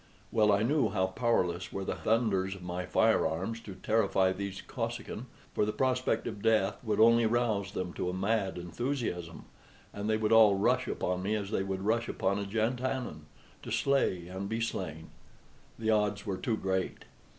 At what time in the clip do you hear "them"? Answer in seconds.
7.73-7.93